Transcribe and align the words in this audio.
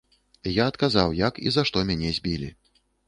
Я 0.51 0.63
адказаў, 0.71 1.13
як 1.19 1.37
і 1.49 1.53
за 1.57 1.67
што 1.71 1.85
мяне 1.91 2.09
збілі. 2.17 2.49